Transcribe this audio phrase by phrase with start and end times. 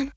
[0.00, 0.12] Murten.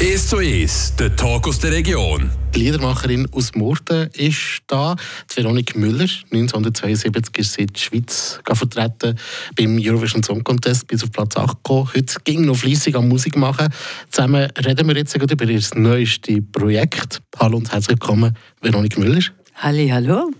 [0.00, 2.30] «Es zu Es», der Talk aus der Region.
[2.54, 4.96] Die Liedermacherin aus Murten ist da.
[5.30, 9.18] Die Veronik Müller, 1972 ist sie in der Schweiz vertreten
[9.56, 11.88] beim Eurovision Song Contest bis auf Platz 8 gekommen.
[11.94, 13.68] Heute ging noch fleissig an Musik machen.
[14.10, 17.20] Zusammen reden wir jetzt über ihr neuestes Projekt.
[17.38, 19.22] Hallo und herzlich willkommen, Veronik Müller.
[19.54, 20.30] Halli, hallo.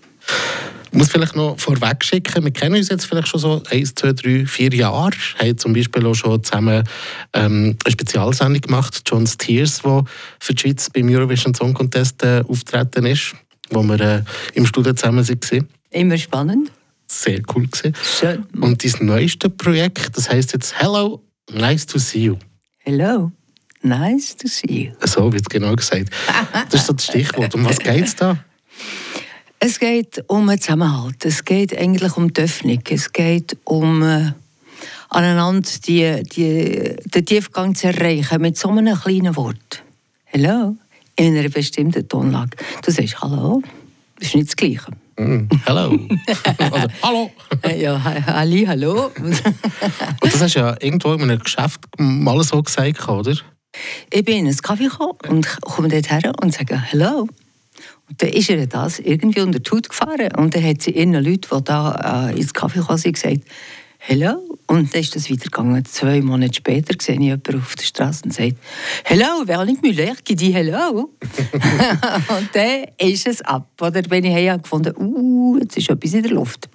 [0.92, 4.12] Ich muss vielleicht noch vorweg schicken, wir kennen uns jetzt vielleicht schon so eins, zwei,
[4.12, 5.12] drei, vier Jahre.
[5.38, 6.82] Wir haben zum Beispiel auch schon zusammen
[7.32, 10.04] ähm, eine Spezialsendung gemacht, John's Tears, wo
[10.40, 13.34] für die Schweiz beim Eurovision Song Contest äh, auftreten ist,
[13.70, 14.22] wo wir äh,
[14.54, 15.68] im Studio zusammen waren.
[15.90, 16.72] Immer spannend.
[17.06, 17.94] Sehr cool gewesen.
[18.18, 18.46] Schön.
[18.60, 21.22] Und dein neueste Projekt, das heißt jetzt Hello,
[21.52, 22.36] nice to see you.
[22.78, 23.30] Hello,
[23.82, 25.06] nice to see you.
[25.06, 26.10] So wird es genau gesagt.
[26.68, 27.54] Das ist so das Stichwort.
[27.54, 28.38] Um was geht es da?
[29.62, 31.22] Es geht um einen Zusammenhalt.
[31.26, 32.80] Es geht eigentlich um die Öffnung.
[32.88, 34.32] Es geht um äh,
[35.10, 39.82] aneinander die, die, den Tiefgang zu erreichen mit so einem kleinen Wort.
[40.24, 40.76] Hello.
[41.14, 42.56] In einer bestimmten Tonlage.
[42.82, 43.60] Du sagst Hallo.
[44.18, 44.92] Das ist nicht das Gleiche.
[45.18, 45.98] Mm, hello.
[47.02, 47.30] Hallo.
[47.62, 49.10] Äh, ja, Halli, hallo.
[49.18, 49.42] Und
[50.22, 53.36] das hast du ja irgendwo in einem Geschäft mal so gesagt, oder?
[54.10, 57.28] Ich bin in ein Kaffee gekommen und komme dort her und sage Hello.
[58.18, 60.28] Dann ist ihr das irgendwie unter die Haut gefahren.
[60.36, 63.42] Und dann hat sie ihren Leute, die da äh, ins Kaffee kamen, gesagt,
[64.02, 64.58] Hello.
[64.66, 65.84] Und dann ist das weitergegangen.
[65.84, 68.56] Zwei Monate später sehe ich jemanden auf der Straße und sagt,
[69.04, 71.10] Hello, Veronique Müller, ich die Hello.
[71.20, 73.70] und dann ist es ab.
[73.80, 76.70] Oder wenn ich gefunden uh, jetzt ist etwas in der Luft.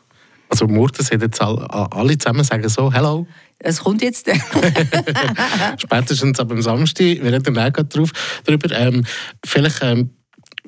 [0.50, 3.25] Also Murten sind jetzt alle, alle zusammen sagen so, Hello.
[3.58, 4.30] Es kommt jetzt.
[5.78, 8.11] Spätestens ab dem Samstag, wir reden dann auch drauf,
[8.44, 8.72] darüber.
[8.72, 9.03] Ähm,
[9.44, 10.11] vielleicht ähm,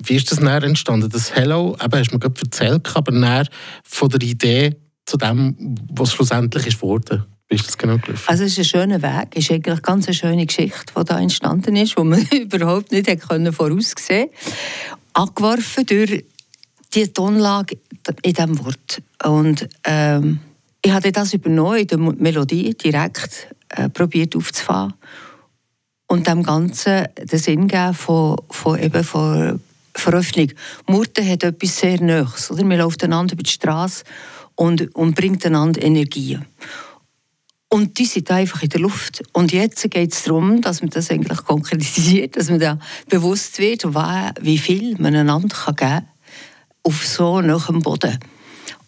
[0.02, 1.08] wie ist das näher entstanden?
[1.10, 3.46] Das Hello, eben, hast du mir gerade erzählt, aber näher
[3.84, 5.56] von der Idee zu dem,
[5.90, 7.24] was schlussendlich ist worden.
[7.48, 8.24] Wie ist das genau gelaufen?
[8.26, 11.18] Also es ist ein schöner Weg, es ist eigentlich eine ganz schöne Geschichte, die da
[11.18, 14.30] entstanden ist, die man überhaupt nicht hätte voraussehen konnte.
[15.14, 16.24] Angeworfen durch
[16.94, 17.78] die Tonlage
[18.22, 19.02] in diesem Wort.
[19.24, 20.40] Und ähm,
[20.82, 23.88] ich habe das übernommen, der Melodie direkt äh,
[24.36, 24.94] aufzufahren
[26.06, 29.60] und dem Ganzen den Sinn geben von, von, eben von
[30.00, 30.56] Veröffentlichung.
[30.86, 32.50] Murten hat etwas sehr Neues.
[32.50, 32.64] Oder?
[32.64, 34.04] Man läuft einander über die Straße
[34.54, 36.38] und, und bringt einander Energie.
[37.70, 39.22] Und die sind einfach in der Luft.
[39.32, 42.78] Und jetzt geht es darum, dass man das eigentlich konkretisiert, dass man da
[43.08, 46.08] bewusst wird, wie viel man einander geben kann
[46.82, 48.18] auf so einem Boden.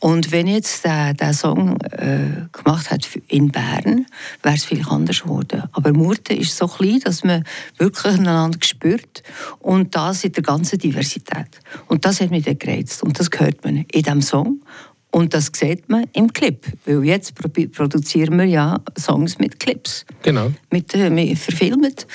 [0.00, 4.06] Und wenn jetzt der, der Song äh, gemacht hat in Bern,
[4.42, 5.64] wäre es vielleicht anders geworden.
[5.72, 7.44] Aber Murten ist so klein, dass man
[7.76, 9.22] wirklich einander spürt
[9.58, 11.60] und das in der ganzen Diversität.
[11.86, 14.62] Und das hat mich dann gereizt und das hört man in diesem Song.
[15.10, 20.06] Und das sieht man im Clip, weil jetzt produzieren wir ja Songs mit Clips.
[20.22, 20.52] Genau.
[20.70, 22.06] Mit, äh, mit verfilmt.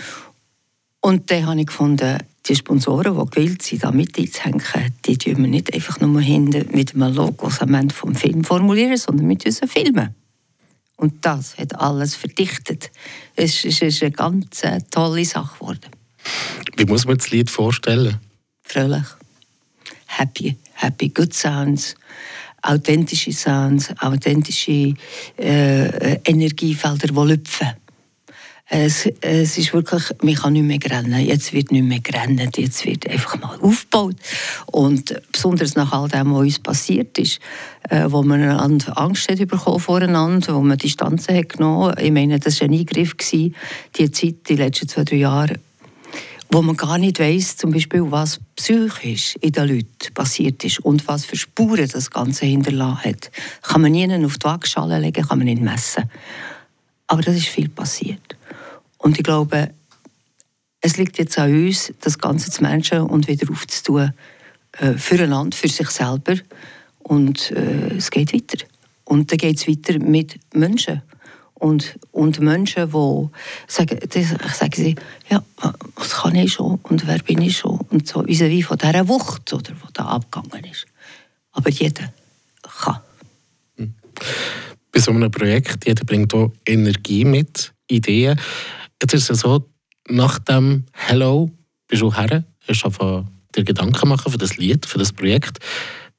[1.02, 2.18] Und dann habe ich gefunden,
[2.48, 4.62] die Sponsoren, die gewillt sind, da mit einzuhängen,
[5.06, 8.98] die tun wir nicht einfach nur hinten mit einem Logo am Ende vom Film formulieren,
[8.98, 10.16] sondern mit unseren Filmen.
[10.98, 12.92] Und das hat alles verdichtet.
[13.36, 15.92] Es ist eine ganz äh, tolle Sache geworden.
[16.78, 18.18] Wie muss man das Lied vorstellen?
[18.64, 19.06] Fröhlich.
[20.06, 20.56] Happy.
[20.74, 21.10] Happy.
[21.10, 21.96] Good Sounds.
[22.62, 23.94] Authentische Sounds.
[24.00, 24.94] Authentische
[25.38, 27.74] äh, Energiefelder, die lüpfen.
[28.68, 31.24] Es, es ist wirklich, man kann nicht mehr rennen.
[31.24, 34.16] Jetzt wird nicht mehr gerannt, jetzt wird einfach mal aufgebaut.
[34.66, 37.40] Und besonders nach all dem, was uns passiert ist,
[37.90, 41.94] äh, wo man Angst hat bekommen voreinander, wo man Distanzen hat genommen.
[42.00, 43.56] Ich meine, das war ein Eingriff, gewesen,
[43.98, 45.60] die Zeit, die letzten zwei, drei Jahre,
[46.50, 51.08] wo man gar nicht weiß, zum Beispiel, was psychisch in den Leuten passiert ist und
[51.08, 53.32] was für Spuren das Ganze hinterlassen hat.
[53.62, 56.10] Kann man nie auf die Waagschale legen, kann man nicht messen.
[57.08, 58.35] Aber das ist viel passiert.
[58.98, 59.72] Und ich glaube,
[60.82, 64.14] es liegt jetzt an uns, das Ganze zu Menschen und wieder aufzutun,
[64.80, 66.36] äh, füreinander, für sich selber.
[67.00, 68.66] Und äh, es geht weiter.
[69.04, 71.02] Und dann geht es weiter mit Menschen.
[71.54, 73.30] Und, und Menschen, die
[73.68, 74.96] sagen, ich sage sie,
[75.30, 75.44] ja,
[75.96, 77.80] was kann ich schon und wer bin ich schon?
[77.90, 80.86] Und so, wie von dieser Wucht, oder, die da abgegangen ist.
[81.54, 82.14] Aber jeder
[82.62, 83.00] kann.
[84.92, 88.40] Bei so einem Projekt, jeder bringt auch Energie mit, Ideen.
[89.02, 89.70] Jetzt ist es so,
[90.08, 91.52] nach dem Hello
[91.88, 93.26] bist du her, hast du
[93.56, 95.60] dir Gedanken machen für das Lied, für das Projekt.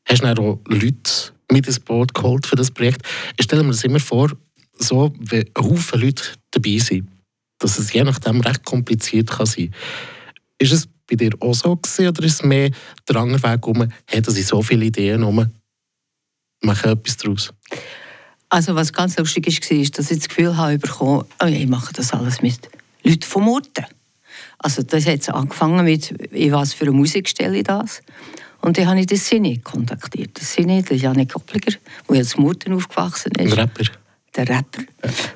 [0.04, 3.02] Hast du auch Leute mit ins Boot geholt für das Projekt.
[3.36, 4.30] Ich stelle mir das immer vor,
[4.78, 7.08] so wie Haufen Leute dabei sind,
[7.58, 9.74] dass es je nachdem recht kompliziert kann sein
[10.58, 12.70] Ist es bei dir auch so gewesen, oder ist es mehr
[13.08, 15.50] der andere Weg um, hey, dass ich so viele Ideen um,
[16.62, 17.52] mache etwas daraus?
[18.48, 21.92] Also was ganz lustig war, ist, dass ich das Gefühl habe bekommen, oh, ich mache
[21.92, 22.60] das alles mit
[23.02, 23.86] Leuten vom Murten.
[24.58, 28.02] Also das hat angefangen mit, in was für eine Musik stelle ich das?
[28.60, 30.38] Und dann habe ich den Cine kontaktiert.
[30.38, 31.76] Den Cine, der Janik Koppliger,
[32.08, 33.52] der jetzt Murten aufgewachsen ist.
[33.52, 33.84] Ein Rapper.
[34.34, 34.82] Der Rapper.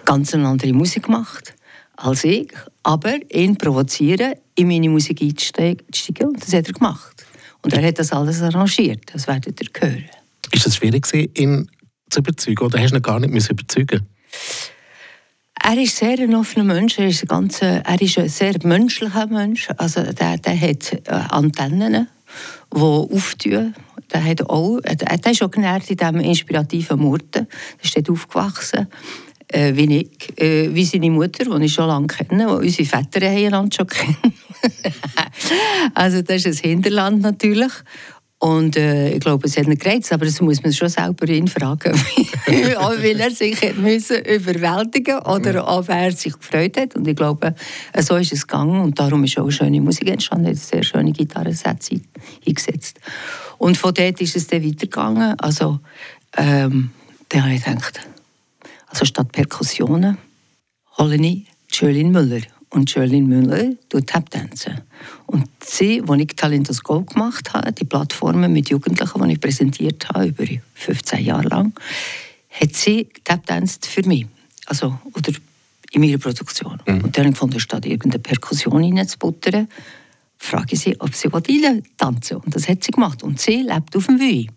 [0.05, 1.55] Ganz eine andere Musik gemacht
[1.97, 2.51] als ich,
[2.83, 5.85] aber ihn provozieren, in meine Musik einzusteigen.
[6.23, 7.27] Und das hat er gemacht.
[7.63, 9.03] Und er hat das alles arrangiert.
[9.13, 10.05] Das werdet ihr hören.
[10.51, 11.07] Ist es schwierig,
[11.39, 11.71] ihn
[12.11, 14.07] zu überzeugen oder hast du ihn gar nicht überzeugen
[15.63, 19.27] er ist sehr ein offener Mensch, er ist ein, ganz, er ist ein sehr menschlicher
[19.27, 19.69] Mensch.
[19.77, 22.09] Also der, der hat äh, Antennen,
[22.75, 23.75] die auftun.
[24.13, 27.47] Der, hat auch, der ist auch genährt in diesem inspirativen Murten.
[27.79, 28.89] Er ist dort aufgewachsen
[29.53, 33.29] äh, wie ich, äh, wie seine Mutter, die ich schon lange kenne, die unsere Väter
[33.29, 34.35] haben schon kennen.
[35.95, 37.73] also das ist ein Hinterland natürlich.
[38.43, 41.47] Und äh, ich glaube, es hat nicht gereizt, aber das muss man schon selber ihn
[41.47, 41.93] fragen,
[42.47, 46.97] weil er sich müssen überwältigen oder ob er sich gefreut hat.
[46.97, 47.55] Und ich glaube,
[47.99, 51.13] so ist es gegangen und darum ist auch eine schöne Musik entstanden, eine sehr schöne
[51.13, 52.01] Gitarrensätze
[52.47, 52.99] eingesetzt.
[53.59, 55.39] Und von dort ist es dann weitergegangen.
[55.39, 55.81] Also,
[56.39, 56.93] ähm,
[57.29, 58.01] dann habe ich gedacht,
[58.87, 60.17] also statt Perkussionen,
[60.97, 62.41] hole ich Jolene Müller.
[62.71, 64.83] Und Jolene Müller tut Tapdanzen.
[65.27, 70.09] Und sie, als ich Talentos Go gemacht habe, die Plattformen mit Jugendlichen, die ich präsentiert
[70.09, 70.45] habe, über
[70.75, 71.73] 15 Jahre lang,
[72.49, 74.27] hat sie Tapdanced für mich.
[74.67, 75.33] Also, oder
[75.91, 76.81] in meiner Produktion.
[76.87, 77.01] Mhm.
[77.03, 79.69] Und dann habe ich statt irgendeine Perkussion reinzubuttern,
[80.39, 81.29] frage ich sie, ob sie
[81.97, 82.43] tanzen will.
[82.45, 83.25] Und das hat sie gemacht.
[83.25, 84.49] Und sie lebt auf dem Wui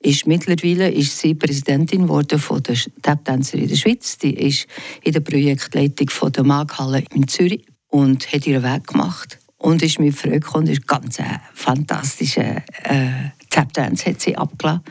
[0.00, 4.16] ist mittlerweile ist sie Präsidentin geworden von der Taptänzer in der Schweiz.
[4.18, 4.66] Die ist
[5.02, 9.98] in der Projektleitung von der Maghalle in Zürich und hat ihren Weg gemacht und ist
[9.98, 10.68] mit Freude gekommen.
[10.68, 14.84] ist ganz ein fantastischer äh, Tapdance hat sie abgelassen.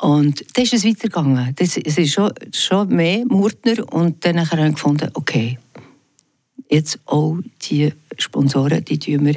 [0.00, 1.54] Und dann ist es weitergegangen.
[1.56, 5.58] Das, es ist schon, schon mehr Murtner und dann habe ich gefunden, okay,
[6.70, 9.36] jetzt auch die Sponsoren, die tun wir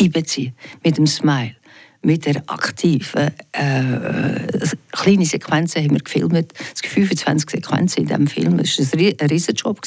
[0.00, 0.54] einbeziehen
[0.84, 1.56] mit dem Smile
[2.02, 6.52] mit der aktiven äh, kleine Sequenzen haben wir gefilmt.
[6.74, 8.58] Es gibt 25 Sequenzen in diesem Film.
[8.58, 9.80] Das war ein Riesenjob.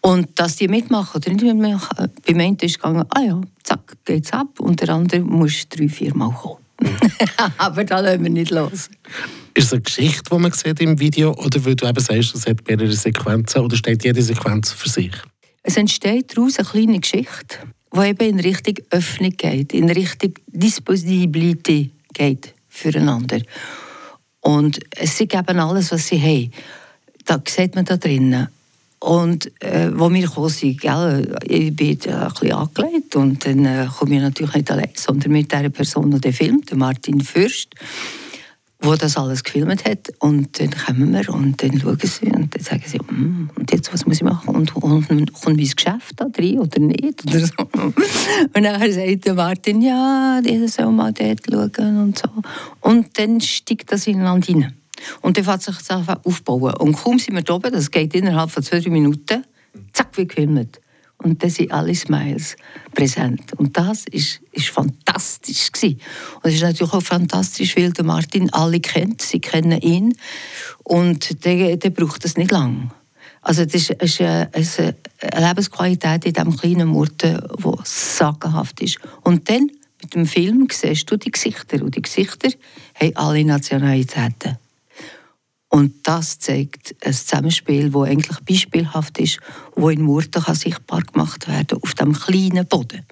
[0.00, 4.32] Und dass die mitmachen oder nicht mitmachen, beim einen ist gegangen, ah ja, zack, geht's
[4.32, 4.58] ab.
[4.58, 6.58] Und der andere muss drei, vier Mal kommen.
[7.58, 8.90] Aber da lassen wir nicht los.
[9.54, 12.46] Ist es eine Geschichte, die man sieht im Video oder weil du eben sagst, es
[12.46, 15.12] hat mehrere Sequenzen oder steht jede Sequenz für sich?
[15.62, 17.58] Es entsteht daraus eine kleine Geschichte
[17.92, 23.40] wo eben in Richtung Öffnung geht, in Richtung Disposibilität geht füreinander.
[24.40, 26.52] Und sie geben alles, was sie haben.
[27.24, 28.48] Da sieht man da drinnen.
[28.98, 33.88] Und äh, wo wir gekommen sind, gell, ich bin ein bisschen angelegt und dann äh,
[33.98, 37.74] komme ich natürlich nicht allein, sondern mit der Person, die den filmt, Martin Fürst
[38.82, 40.12] wo das alles gefilmt hat.
[40.18, 43.92] Und dann kommen wir und dann schauen sie und dann sagen sie, mm, und jetzt,
[43.92, 44.54] was muss ich machen?
[44.54, 47.24] Und, und, kommt mein Geschäft da drin oder nicht?
[47.26, 47.54] Oder so.
[48.54, 52.28] Und dann sagt der Martin, ja, die soll mal dort schauen und so.
[52.80, 54.74] Und dann steigt das ineinander rein.
[55.20, 56.74] Und dann fängt sich das aufbauen.
[56.74, 59.44] Und kaum sind wir da oben, das geht innerhalb von zwei, drei Minuten,
[59.92, 60.80] zack, wie gefilmt
[61.22, 62.56] und da sind alle Smiles
[62.94, 63.52] präsent.
[63.54, 66.00] Und das ist, ist fantastisch gewesen.
[66.42, 70.14] Und es ist natürlich auch fantastisch, weil der Martin alle kennt, sie kennen ihn
[70.82, 72.90] und der, der braucht es nicht lang.
[73.40, 74.94] Also das ist, ist, eine, ist eine
[75.48, 78.98] Lebensqualität in diesem kleinen Murten, die sagenhaft ist.
[79.22, 82.50] Und dann mit dem Film siehst du die Gesichter und die Gesichter
[82.94, 84.58] haben alle Nationalitäten.
[85.74, 89.38] Und das zeigt ein Zusammenspiel, das eigentlich beispielhaft ist,
[89.74, 93.06] wo in Murten sichtbar gemacht werden auf dem kleinen Boden,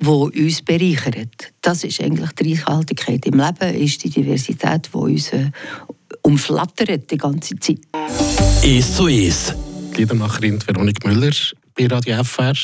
[0.00, 1.52] wo uns bereichert.
[1.60, 5.52] Das ist eigentlich die Reichhaltigkeit im Leben, ist die Diversität, die uns äh,
[6.22, 7.78] umflattert die ganze Zeit.
[8.62, 9.54] Ist so ist.
[9.96, 11.32] Liedermacherin Veronik Müller
[11.76, 12.54] bei Radio FR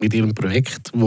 [0.00, 1.02] mit ihrem Projekt, das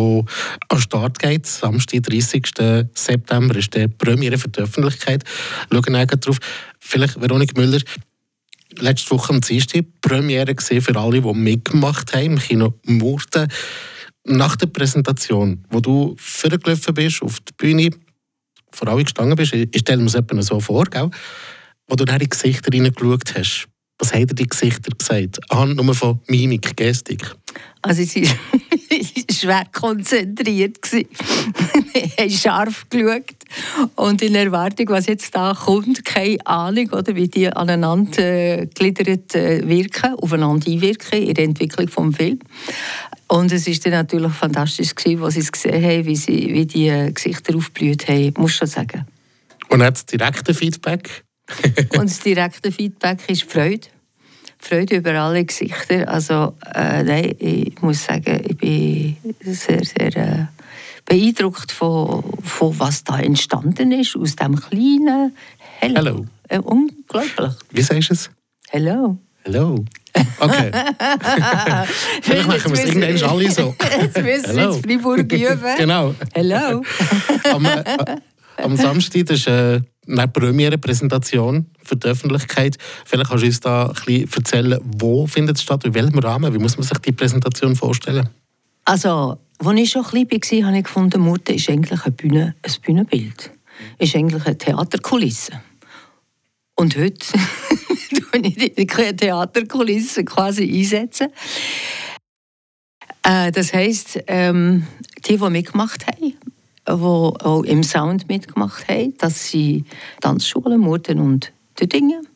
[0.69, 1.45] an Start geht.
[1.45, 2.47] Samstag, 30.
[2.93, 5.23] September ist die Premiere für die Öffentlichkeit.
[5.71, 6.37] Schauen wir darauf.
[6.79, 7.81] Vielleicht, Veronik Müller,
[8.77, 13.47] letzte Woche am Dienstag Premiere gesehen für alle, die mitgemacht haben im Kino Murten.
[14.25, 17.89] Nach der Präsentation, wo du vorgelaufen bist, auf der Bühne,
[18.71, 21.09] vor allem gestanden bist, ich stelle mir das so vor, gell?
[21.87, 23.67] wo du in die Gesichter hineingeschaut hast.
[23.99, 25.39] Was haben dir die Gesichter gesagt?
[25.49, 27.35] Anhand nur von Mimik, Gestik.
[27.81, 28.35] Also sie war
[29.31, 30.77] schwer konzentriert.
[30.85, 31.07] sie
[32.19, 33.35] haben scharf geschaut
[33.95, 39.35] und in Erwartung, was jetzt da kommt, keine Ahnung, oder, wie die aneinander äh, gegliedert
[39.35, 42.39] äh, wirken, aufeinander einwirken in der Entwicklung des Films.
[43.27, 46.65] Und es war dann natürlich fantastisch, gewesen, als sie es gesehen haben, wie, sie, wie
[46.65, 49.05] die äh, Gesichter aufgeblüht haben, muss ich schon sagen.
[49.69, 51.23] Und hat es direkte Feedback?
[51.97, 53.87] und das direkte Feedback ist Freude.
[54.57, 56.07] Freude über alle Gesichter.
[56.07, 60.45] Also, äh, nein, ich muss sagen, ich bin sehr, sehr äh,
[61.05, 65.35] beeindruckt von, von was da entstanden ist, aus dem kleinen
[65.79, 65.95] Hello.
[65.95, 66.25] Hello.
[66.47, 67.53] Äh, unglaublich.
[67.71, 68.29] Wie sagst du es?
[68.69, 69.17] Hello.
[69.43, 69.83] Hello.
[70.39, 70.71] Okay.
[72.21, 73.75] Vielleicht machen wir es irgendwann alle so.
[74.01, 75.77] Jetzt müssen wir in Freiburg üben.
[75.77, 76.15] Genau.
[76.33, 76.81] Hello.
[77.43, 78.17] Äh,
[78.57, 82.77] am Samstag, ist äh, eine Premiere-Präsentation für die Öffentlichkeit.
[83.05, 86.53] Vielleicht kannst du uns da ein bisschen erzählen, wo findet es statt, in welchem Rahmen,
[86.53, 88.29] wie muss man sich die Präsentation vorstellen?
[88.85, 92.81] Also, als ich schon klein war, habe ich gefunden, Murten ist eigentlich eine Bühne, ein
[92.81, 93.51] Bühnenbild.
[93.97, 95.53] Ist eigentlich eine Theaterkulisse.
[96.75, 97.25] Und heute
[98.31, 101.27] tue ich die Theaterkulisse quasi einsetzen.
[103.23, 104.85] Äh, das heisst, ähm,
[105.25, 106.33] die, die mitgemacht haben,
[106.87, 109.85] die auch im Sound mitgemacht haben, das sind
[110.21, 112.27] Tanzschulen, Murten und Düdingen.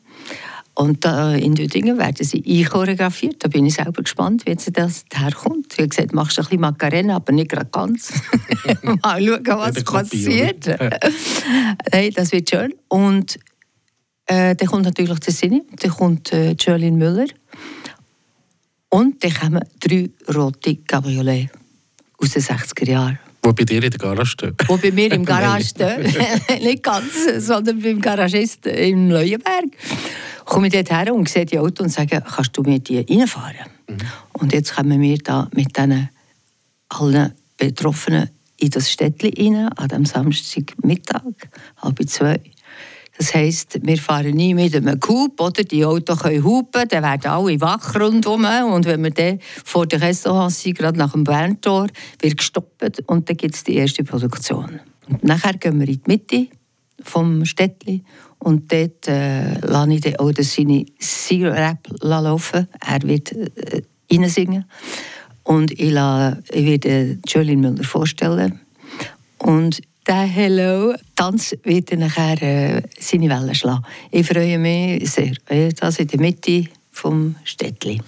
[0.78, 3.44] Und äh, in Düdingen werden sie einchoreografiert.
[3.44, 5.74] Da bin ich selber gespannt, wie jetzt das herkommt.
[5.74, 8.14] Ich habe gesagt, machst du ein bisschen Macarena, aber nicht gerade ganz.
[8.84, 10.68] Mal schauen, was passiert.
[11.92, 12.76] hey, das wird schön.
[12.90, 13.40] Und
[14.28, 17.28] äh, dann kommt natürlich der Sinne, dann kommt äh, Jolene Müller.
[18.90, 21.50] Und dann kommen drei rote Cabriolet
[22.20, 23.20] aus den 60er Jahren.
[23.44, 24.56] Wo bei dir in der Garage steht.
[24.68, 26.02] Wo bei mir im Garage stehen.
[26.62, 29.66] Nicht ganz, sondern beim Garagisten im Leuenberg.
[30.46, 33.68] Komme ich dort her und sehe die Auto und sage, kannst du mir die reinfahren?
[34.34, 36.10] Und jetzt kommen wir da mit diesen
[36.90, 41.22] allen Betroffenen in das Städtchen rein, an dem Samstagmittag,
[41.78, 42.40] halb zwei.
[43.18, 45.64] Das heisst, wir fahren nie mit einem Coup, oder?
[45.64, 48.46] Die Autos können hupen, dann werden alle wach rundherum.
[48.72, 51.88] Und wenn wir dann vor der Restaurant sind, gerade nach dem Berntor,
[52.22, 54.80] wird gestoppt und dann gibt es die erste Produktion.
[55.10, 56.48] Und nachher gehen wir in die Mitte
[57.02, 58.04] vom Städtli
[58.40, 62.68] und dort äh, lasse ich dann auch seine Sing-Rap laufen.
[62.86, 63.82] Er wird äh,
[64.12, 64.66] reinsingen.
[65.44, 68.60] Und ich, lasse, ich werde Jolene Müller vorstellen.
[69.40, 73.84] Und der Hello-Tanz wird dann nachher äh, seine Wellen schlagen.
[74.12, 75.34] Ich freue mich sehr.
[75.50, 78.02] Äh, Das in der Mitte vom Städtli.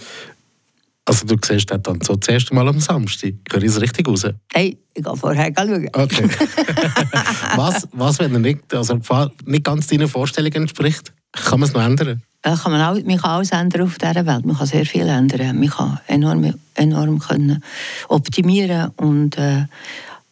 [1.05, 3.33] Also du siehst das dann so das erste Mal am Samstag.
[3.51, 4.27] Höre ich es richtig raus?
[4.53, 5.89] Hey, ich gehe vorher schauen.
[5.91, 6.29] Okay.
[7.55, 8.99] was, was, wenn er nicht, also
[9.45, 11.11] nicht ganz deinen Vorstellungen entspricht?
[11.31, 12.21] Kann man es noch ändern?
[12.41, 14.45] Kann man, auch, man kann alles ändern auf dieser Welt.
[14.45, 15.59] Man kann sehr viel ändern.
[15.59, 17.63] Man kann enorm, enorm können
[18.07, 18.91] optimieren.
[18.95, 19.65] Und, äh,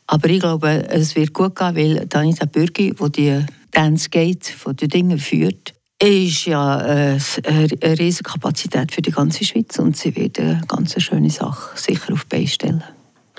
[0.08, 4.76] aber ich glaube, es wird gut gehen, weil Danita Bürgi, die die Dance Gate von
[4.76, 10.16] den Dingen führt, ist ja äh, eine riesige Kapazität für die ganze Schweiz und sie
[10.16, 12.84] wird eine ganz schöne Sache sicher auf die Beine stellen.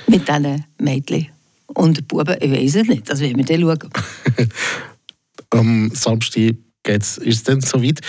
[0.08, 1.28] Mit diesen Mädchen.
[1.68, 4.48] Und den Buben, ich weiß es nicht, das werden wir dann schauen.
[5.50, 8.00] Am Samstag geht's, ist es dann soweit.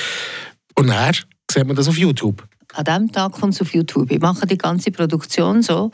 [0.75, 1.13] Und dann
[1.49, 2.47] sieht man das auf YouTube.
[2.73, 4.11] An diesem Tag kommt es auf YouTube.
[4.11, 5.91] Ich mache die ganze Produktion so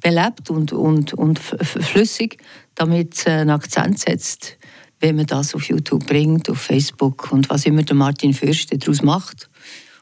[0.00, 2.38] belebt und, und, und flüssig,
[2.74, 4.58] damit es einen Akzent setzt,
[5.00, 9.02] wenn man das auf YouTube bringt, auf Facebook und was immer der Martin Fürst daraus
[9.02, 9.48] macht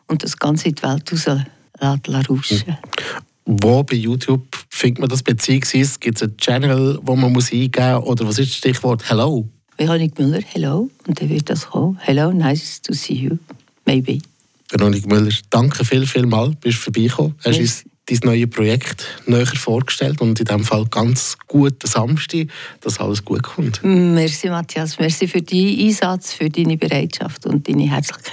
[0.09, 2.76] und das Ganze in die Welt raus lässt rauschen.
[3.47, 7.95] Wo bei YouTube findet man das beziehungsweise gibt es einen Channel, wo man muss eingeben
[7.95, 8.07] muss?
[8.07, 9.49] Oder was ist das Stichwort Hello?
[9.76, 10.90] Veronik Müller, hello.
[11.07, 11.99] Und dann wird das kommen.
[12.02, 13.38] Hello, nice to see you.
[13.87, 14.21] Maybe.
[14.70, 17.34] Veronik Müller, danke viel, viel mal, bist du vorbeigekommen.
[17.38, 17.60] Hast Merci.
[17.62, 22.48] uns dein neues Projekt näher vorgestellt und in diesem Fall ganz guten Samstag,
[22.80, 23.80] dass alles gut kommt.
[23.82, 24.98] Merci, Matthias.
[24.98, 28.26] Merci für deinen Einsatz, für deine Bereitschaft und deine Herzlichkeit.